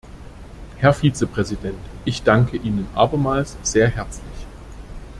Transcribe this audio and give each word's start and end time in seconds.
Herr 0.77 0.93
Vizepräsident, 0.93 1.77
ich 2.05 2.23
danke 2.23 2.57
Ihnen 2.57 2.87
abermals 2.95 3.55
sehr 3.61 3.87
herzlich. 3.87 4.47